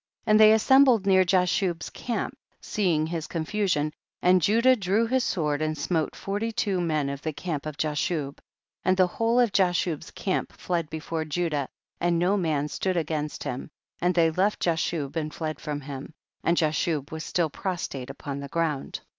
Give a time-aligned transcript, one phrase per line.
[0.25, 0.31] 35.
[0.31, 5.61] And they assembled near Ja shub's camp, seeing his confusion, and Judah drew his sword
[5.61, 8.39] and smote forty two men of the camp of Jashub,
[8.83, 11.69] and the whole of Jashub's camp fled before Judah,
[11.99, 13.69] and no man stood against him,
[13.99, 18.49] and they left Jashub and fled from him, and Jashub was still prostrate upon the
[18.49, 19.01] ground.